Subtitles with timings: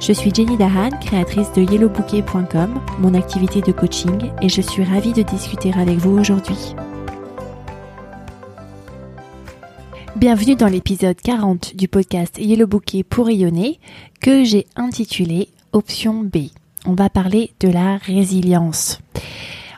[0.00, 5.12] Je suis Jenny Dahan, créatrice de yellowbouquet.com, mon activité de coaching, et je suis ravie
[5.12, 6.74] de discuter avec vous aujourd'hui.
[10.16, 13.78] Bienvenue dans l'épisode 40 du podcast Yellow Bouquet pour rayonner
[14.22, 16.48] que j'ai intitulé Option B.
[16.86, 19.00] On va parler de la résilience.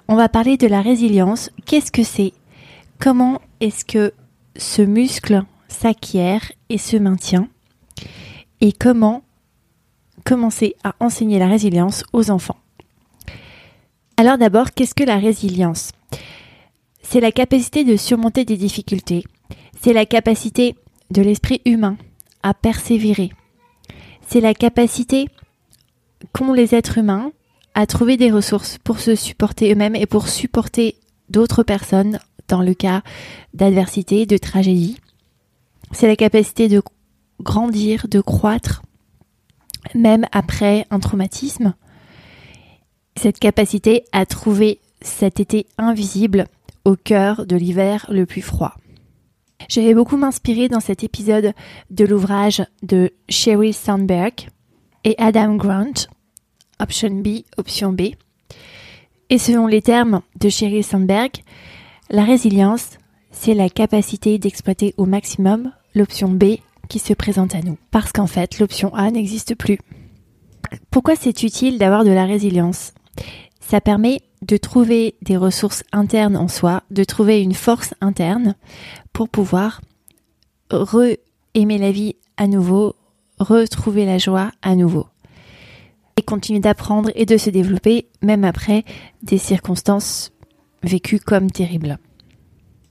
[0.06, 1.50] On va parler de la résilience.
[1.66, 2.33] Qu'est-ce que c'est?
[3.00, 4.12] Comment est-ce que
[4.56, 7.48] ce muscle s'acquiert et se maintient?
[8.61, 9.25] Et comment
[10.25, 12.59] commencer à enseigner la résilience aux enfants.
[14.17, 15.92] Alors d'abord, qu'est-ce que la résilience?
[17.03, 19.25] C'est la capacité de surmonter des difficultés,
[19.81, 20.77] c'est la capacité
[21.11, 21.97] de l'esprit humain
[22.42, 23.33] à persévérer,
[24.29, 25.27] c'est la capacité
[26.33, 27.33] qu'ont les êtres humains
[27.75, 30.97] à trouver des ressources pour se supporter eux-mêmes et pour supporter
[31.29, 33.03] d'autres personnes dans le cas
[33.55, 34.98] d'adversité, de tragédie.
[35.91, 36.83] C'est la capacité de
[37.41, 38.83] grandir, de croître,
[39.94, 41.75] même après un traumatisme.
[43.16, 46.47] Cette capacité à trouver cet été invisible
[46.84, 48.74] au cœur de l'hiver le plus froid.
[49.69, 51.52] J'avais beaucoup m'inspirer dans cet épisode
[51.91, 54.48] de l'ouvrage de Sherry Sandberg
[55.05, 56.08] et Adam Grant,
[56.80, 58.12] Option B, Option B.
[59.30, 61.30] Et selon les termes de Sherry Sandberg,
[62.11, 62.98] la résilience,
[63.30, 66.56] c'est la capacité d'exploiter au maximum l'option B
[66.98, 67.79] se présente à nous.
[67.91, 69.79] Parce qu'en fait, l'option A n'existe plus.
[70.91, 72.93] Pourquoi c'est utile d'avoir de la résilience?
[73.61, 78.55] Ça permet de trouver des ressources internes en soi, de trouver une force interne
[79.13, 79.81] pour pouvoir
[80.70, 82.97] re-aimer la vie à nouveau,
[83.39, 85.07] retrouver la joie à nouveau.
[86.17, 88.85] Et continuer d'apprendre et de se développer même après
[89.23, 90.33] des circonstances
[90.83, 91.98] vécues comme terribles.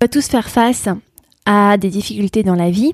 [0.01, 0.87] On va tous faire face
[1.45, 2.93] à des difficultés dans la vie,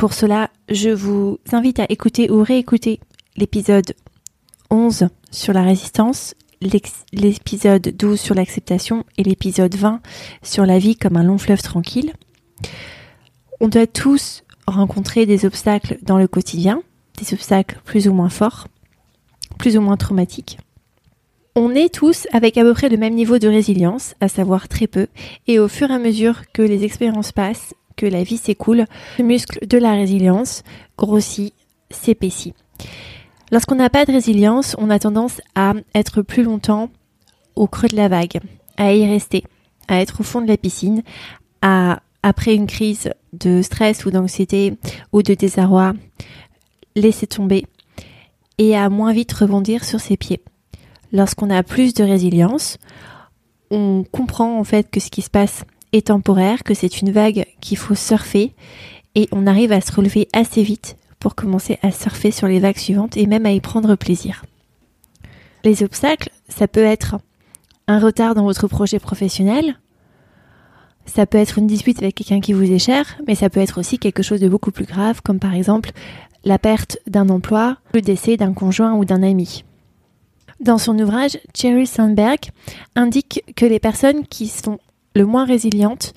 [0.00, 3.00] pour cela, je vous invite à écouter ou réécouter
[3.36, 3.94] l'épisode
[4.70, 10.00] 11 sur la résistance, l'épisode 12 sur l'acceptation et l'épisode 20
[10.42, 12.14] sur la vie comme un long fleuve tranquille.
[13.60, 16.82] On doit tous rencontrer des obstacles dans le quotidien,
[17.18, 18.68] des obstacles plus ou moins forts,
[19.58, 20.56] plus ou moins traumatiques.
[21.56, 24.86] On est tous avec à peu près le même niveau de résilience, à savoir très
[24.86, 25.08] peu,
[25.46, 27.74] et au fur et à mesure que les expériences passent,
[28.06, 28.84] la vie s'écoule,
[29.18, 30.62] le muscle de la résilience
[30.96, 31.54] grossit,
[31.90, 32.54] s'épaissit.
[33.52, 36.90] Lorsqu'on n'a pas de résilience, on a tendance à être plus longtemps
[37.56, 38.40] au creux de la vague,
[38.76, 39.44] à y rester,
[39.88, 41.02] à être au fond de la piscine,
[41.62, 44.74] à, après une crise de stress ou d'anxiété
[45.12, 45.94] ou de désarroi,
[46.94, 47.66] laisser tomber
[48.58, 50.42] et à moins vite rebondir sur ses pieds.
[51.12, 52.78] Lorsqu'on a plus de résilience,
[53.70, 57.46] on comprend en fait que ce qui se passe est temporaire, que c'est une vague
[57.60, 58.54] qu'il faut surfer
[59.14, 62.78] et on arrive à se relever assez vite pour commencer à surfer sur les vagues
[62.78, 64.44] suivantes et même à y prendre plaisir.
[65.64, 67.16] Les obstacles, ça peut être
[67.86, 69.76] un retard dans votre projet professionnel,
[71.06, 73.78] ça peut être une dispute avec quelqu'un qui vous est cher, mais ça peut être
[73.78, 75.90] aussi quelque chose de beaucoup plus grave, comme par exemple
[76.44, 79.64] la perte d'un emploi, le décès d'un conjoint ou d'un ami.
[80.60, 82.50] Dans son ouvrage, Jerry Sandberg
[82.94, 84.78] indique que les personnes qui sont
[85.14, 86.14] le moins résilientes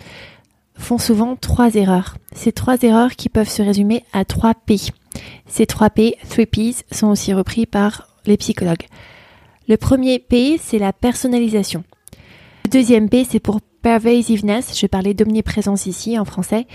[0.75, 2.17] font souvent trois erreurs.
[2.33, 4.77] Ces trois erreurs qui peuvent se résumer à trois P.
[5.47, 8.87] Ces trois P, three Ps, sont aussi repris par les psychologues.
[9.67, 11.83] Le premier P, c'est la personnalisation.
[12.65, 16.67] Le deuxième P, c'est pour pervasiveness, je parlais d'omniprésence ici en français.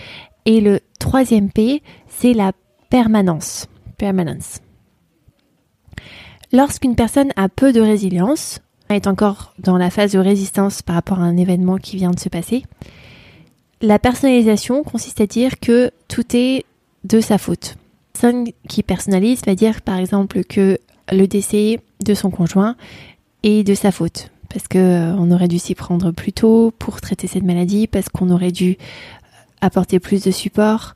[0.45, 2.53] Et le troisième P, c'est la
[2.91, 3.67] permanence.
[3.97, 4.61] Permanence.
[6.53, 11.21] Lorsqu'une personne a peu de résilience, est encore dans la phase de résistance par rapport
[11.21, 12.65] à un événement qui vient de se passer,
[13.81, 16.65] la personnalisation consiste à dire que tout est
[17.05, 17.77] de sa faute.
[18.13, 20.79] Personne qui personnalise va dire par exemple que
[21.13, 22.77] le décès de son conjoint
[23.45, 27.01] est de sa faute parce que euh, on aurait dû s'y prendre plus tôt pour
[27.01, 28.77] traiter cette maladie, parce qu'on aurait dû
[29.61, 30.95] apporter plus de support.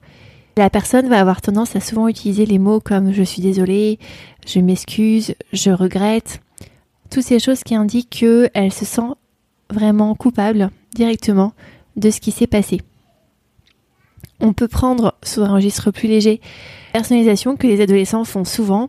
[0.57, 3.99] La personne va avoir tendance à souvent utiliser les mots comme je suis désolée,
[4.47, 6.41] je m'excuse, je regrette,
[7.13, 9.13] toutes ces choses qui indiquent qu'elle se sent
[9.69, 11.53] vraiment coupable directement
[11.97, 12.81] de ce qui s'est passé.
[14.41, 16.41] On peut prendre sous un registre plus léger
[16.93, 18.89] personnalisation que les adolescents font souvent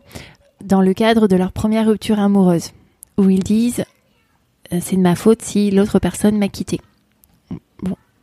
[0.64, 2.72] dans le cadre de leur première rupture amoureuse,
[3.18, 3.84] où ils disent
[4.72, 6.80] euh, c'est de ma faute si l'autre personne m'a quitté.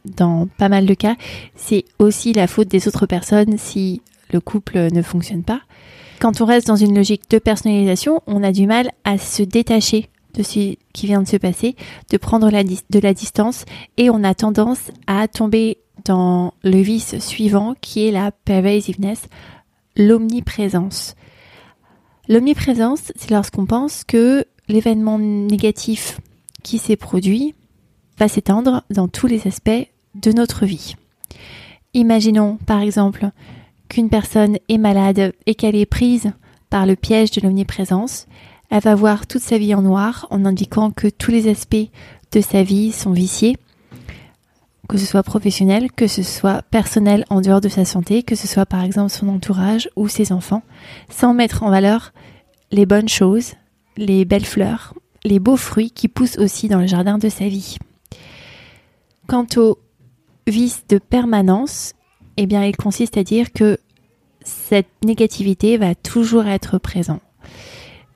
[0.06, 1.16] Dans pas mal de cas,
[1.56, 4.02] c'est aussi la faute des autres personnes si
[4.32, 5.62] le couple ne fonctionne pas.
[6.22, 10.08] Quand on reste dans une logique de personnalisation, on a du mal à se détacher
[10.36, 11.76] de ce qui vient de se passer,
[12.12, 13.66] de prendre de la distance
[13.98, 19.24] et on a tendance à tomber dans le vice suivant qui est la pervasiveness,
[19.98, 21.16] l'omniprésence.
[22.30, 26.22] L'omniprésence, c'est lorsqu'on pense que l'événement négatif
[26.62, 27.56] qui s'est produit
[28.20, 30.94] va s'étendre dans tous les aspects de notre vie.
[31.96, 33.32] Imaginons par exemple
[33.92, 36.32] qu'une personne est malade et qu'elle est prise
[36.70, 38.26] par le piège de l'omniprésence,
[38.70, 41.90] elle va voir toute sa vie en noir en indiquant que tous les aspects
[42.32, 43.58] de sa vie sont viciés,
[44.88, 48.48] que ce soit professionnel, que ce soit personnel en dehors de sa santé, que ce
[48.48, 50.64] soit par exemple son entourage ou ses enfants,
[51.10, 52.14] sans mettre en valeur
[52.72, 53.56] les bonnes choses,
[53.98, 54.94] les belles fleurs,
[55.26, 57.78] les beaux fruits qui poussent aussi dans le jardin de sa vie.
[59.28, 59.80] Quant au
[60.48, 61.94] vice de permanence,
[62.38, 63.78] eh bien, il consiste à dire que
[64.44, 67.22] cette négativité va toujours être présente.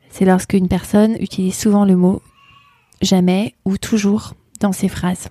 [0.10, 2.22] C'est lorsqu'une personne utilise souvent le mot
[3.02, 5.28] jamais ou toujours dans ses phrases.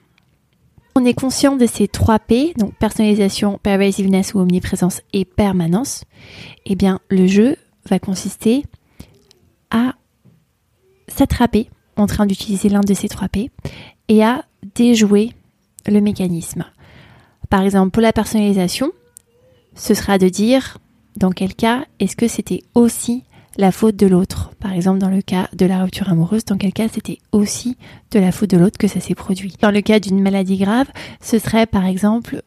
[0.96, 6.04] On est conscient de ces trois P, donc personnalisation, pervasiveness ou omniprésence et permanence.
[6.66, 7.56] Eh bien, le jeu
[7.88, 8.62] va consister
[9.70, 9.94] à
[11.08, 13.50] s'attraper en train d'utiliser l'un de ces trois P
[14.08, 14.44] et à
[14.76, 15.32] déjouer
[15.86, 16.64] le mécanisme.
[17.54, 18.90] Par exemple, pour la personnalisation,
[19.76, 20.78] ce sera de dire
[21.14, 23.22] dans quel cas est-ce que c'était aussi
[23.56, 24.50] la faute de l'autre?
[24.58, 27.76] Par exemple, dans le cas de la rupture amoureuse, dans quel cas c'était aussi
[28.10, 29.54] de la faute de l'autre que ça s'est produit?
[29.60, 30.88] Dans le cas d'une maladie grave,
[31.22, 32.42] ce serait par exemple,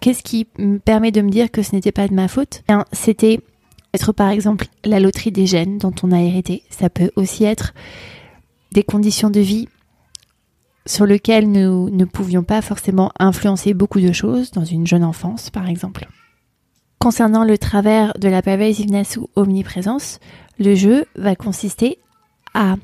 [0.00, 2.64] qu'est-ce qui me permet de me dire que ce n'était pas de ma faute?
[2.90, 3.38] C'était
[3.94, 6.64] être par exemple la loterie des gènes dont on a hérité.
[6.68, 7.74] Ça peut aussi être
[8.72, 9.68] des conditions de vie
[10.86, 15.50] sur lesquelles nous ne pouvions pas forcément influencer beaucoup de choses dans une jeune enfance,
[15.50, 16.08] par exemple.
[16.98, 20.20] Concernant le travers de la pervasiveness ou omniprésence,
[20.58, 21.98] le jeu va consister
[22.54, 22.76] à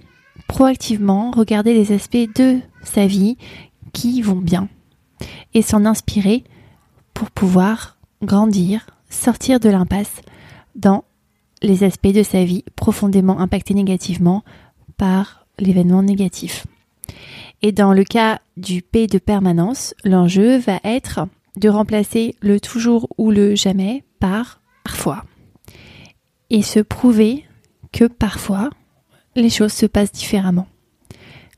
[0.48, 3.36] proactivement regarder les aspects de sa vie
[3.92, 4.68] qui vont bien
[5.54, 6.44] et s'en inspirer
[7.14, 10.20] pour pouvoir grandir, sortir de l'impasse
[10.74, 11.04] dans
[11.62, 14.44] les aspects de sa vie profondément impactés négativement
[14.96, 16.66] par l'événement négatif.
[17.62, 21.26] Et dans le cas du P de permanence, l'enjeu va être
[21.56, 25.24] de remplacer le toujours ou le jamais par parfois.
[26.50, 27.44] Et se prouver
[27.92, 28.70] que parfois,
[29.34, 30.68] les choses se passent différemment.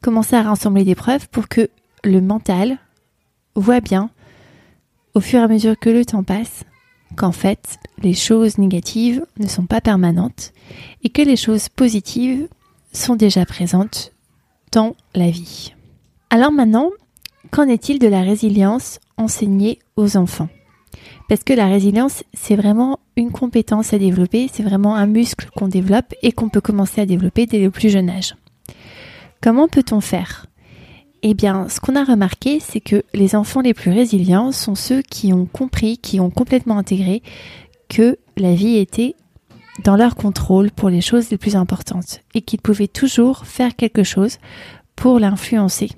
[0.00, 1.68] Commencer à rassembler des preuves pour que
[2.04, 2.78] le mental
[3.54, 4.10] voit bien,
[5.14, 6.64] au fur et à mesure que le temps passe,
[7.16, 10.52] qu'en fait, les choses négatives ne sont pas permanentes
[11.02, 12.48] et que les choses positives
[12.92, 14.12] sont déjà présentes
[14.72, 15.74] dans la vie.
[16.30, 16.90] Alors maintenant,
[17.50, 20.50] qu'en est-il de la résilience enseignée aux enfants?
[21.26, 25.68] Parce que la résilience, c'est vraiment une compétence à développer, c'est vraiment un muscle qu'on
[25.68, 28.36] développe et qu'on peut commencer à développer dès le plus jeune âge.
[29.40, 30.46] Comment peut-on faire?
[31.22, 35.00] Eh bien, ce qu'on a remarqué, c'est que les enfants les plus résilients sont ceux
[35.00, 37.22] qui ont compris, qui ont complètement intégré
[37.88, 39.14] que la vie était
[39.82, 44.02] dans leur contrôle pour les choses les plus importantes et qu'ils pouvaient toujours faire quelque
[44.02, 44.36] chose
[44.94, 45.88] pour l'influencer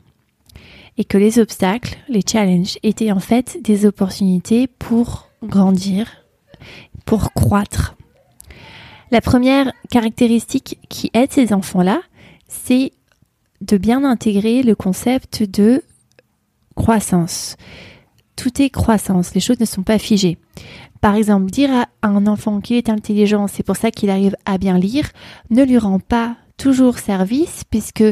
[1.00, 6.06] et que les obstacles, les challenges, étaient en fait des opportunités pour grandir,
[7.06, 7.96] pour croître.
[9.10, 12.02] La première caractéristique qui aide ces enfants-là,
[12.48, 12.92] c'est
[13.62, 15.82] de bien intégrer le concept de
[16.74, 17.56] croissance.
[18.36, 20.36] Tout est croissance, les choses ne sont pas figées.
[21.00, 21.70] Par exemple, dire
[22.02, 25.08] à un enfant qu'il est intelligent, c'est pour ça qu'il arrive à bien lire,
[25.48, 28.04] ne lui rend pas toujours service, puisque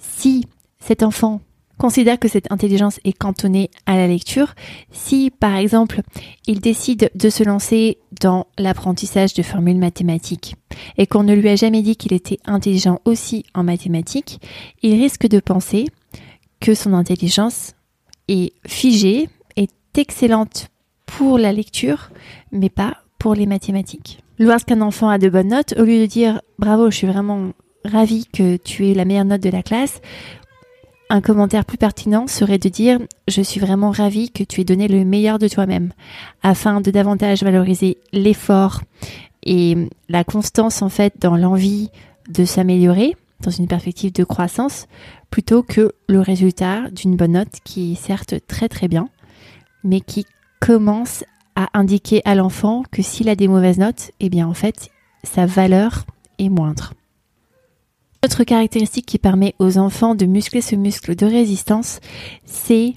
[0.00, 0.46] si
[0.78, 1.42] cet enfant
[1.80, 4.54] considère que cette intelligence est cantonnée à la lecture.
[4.92, 6.02] Si, par exemple,
[6.46, 10.56] il décide de se lancer dans l'apprentissage de formules mathématiques
[10.98, 14.40] et qu'on ne lui a jamais dit qu'il était intelligent aussi en mathématiques,
[14.82, 15.86] il risque de penser
[16.60, 17.72] que son intelligence
[18.28, 20.68] est figée, est excellente
[21.06, 22.10] pour la lecture,
[22.52, 24.22] mais pas pour les mathématiques.
[24.38, 27.52] Lorsqu'un enfant a de bonnes notes, au lieu de dire bravo, je suis vraiment
[27.86, 30.02] ravi que tu aies la meilleure note de la classe,
[31.10, 32.98] un commentaire plus pertinent serait de dire
[33.28, 35.92] Je suis vraiment ravie que tu aies donné le meilleur de toi-même,
[36.42, 38.80] afin de davantage valoriser l'effort
[39.42, 41.90] et la constance en fait dans l'envie
[42.28, 44.86] de s'améliorer dans une perspective de croissance,
[45.30, 49.08] plutôt que le résultat d'une bonne note qui est certes très très bien,
[49.82, 50.26] mais qui
[50.60, 51.24] commence
[51.56, 54.90] à indiquer à l'enfant que s'il a des mauvaises notes, eh bien en fait
[55.24, 56.04] sa valeur
[56.38, 56.92] est moindre.
[58.22, 62.00] Autre caractéristique qui permet aux enfants de muscler ce muscle de résistance,
[62.44, 62.92] c'est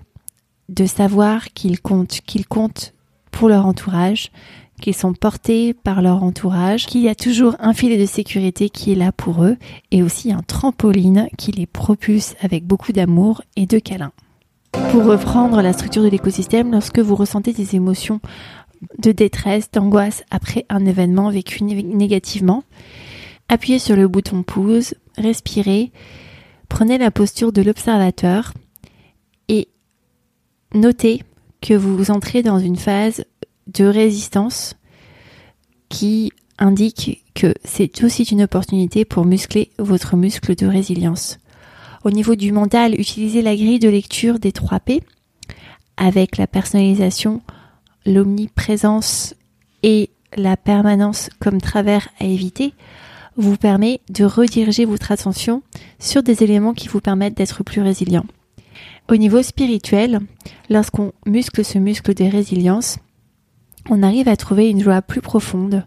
[0.68, 2.94] de savoir qu'ils comptent, qu'ils comptent
[3.32, 4.34] pour leur entourage,
[4.82, 8.92] qu'ils sont portés par leur entourage, qu'il y a toujours un filet de sécurité qui
[8.92, 9.56] est là pour eux
[9.92, 14.12] et aussi un trampoline qui les propulse avec beaucoup d'amour et de câlins.
[14.92, 18.20] Pour reprendre la structure de l'écosystème, lorsque vous ressentez des émotions
[19.00, 22.66] de détresse, d'angoisse après un événement vécu négativement,
[23.50, 25.92] appuyez sur le bouton pause, respirez,
[26.70, 28.54] prenez la posture de l'observateur
[29.48, 29.68] et
[30.74, 31.24] notez
[31.62, 33.26] que vous entrez dans une phase
[33.68, 34.76] de résistance
[35.90, 41.40] qui indique que c'est aussi une opportunité pour muscler votre muscle de résilience.
[42.04, 45.04] Au niveau du mental, utilisez la grille de lecture des 3 P
[45.96, 47.42] avec la personnalisation,
[48.06, 49.36] l'omniprésence
[49.84, 52.74] et la permanence comme travers à éviter
[53.38, 55.64] vous permet de rediriger votre attention
[56.00, 58.26] sur des éléments qui vous permettent d'être plus résilient.
[59.10, 60.20] Au niveau spirituel,
[60.70, 62.98] lorsqu'on muscle ce muscle de résilience,
[63.90, 65.86] on arrive à trouver une joie plus profonde,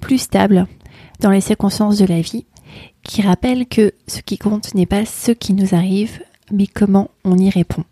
[0.00, 0.66] plus stable
[1.20, 2.46] dans les circonstances de la vie,
[3.02, 6.20] qui rappelle que ce qui compte n'est pas ce qui nous arrive,
[6.52, 7.84] mais comment on y répond.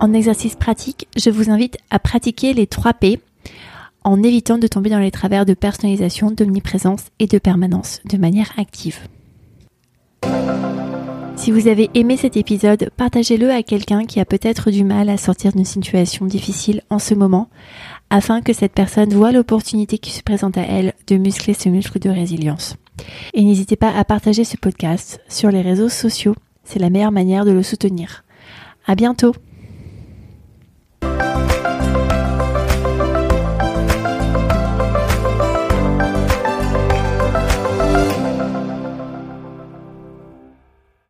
[0.00, 3.20] En exercice pratique, je vous invite à pratiquer les 3 P
[4.04, 8.52] en évitant de tomber dans les travers de personnalisation, d'omniprésence et de permanence de manière
[8.58, 9.00] active.
[11.36, 15.16] Si vous avez aimé cet épisode, partagez-le à quelqu'un qui a peut-être du mal à
[15.16, 17.50] sortir d'une situation difficile en ce moment,
[18.08, 21.98] afin que cette personne voit l'opportunité qui se présente à elle de muscler ce muscle
[21.98, 22.76] de résilience.
[23.34, 27.44] Et n'hésitez pas à partager ce podcast sur les réseaux sociaux, c'est la meilleure manière
[27.44, 28.24] de le soutenir.
[28.86, 29.34] À bientôt!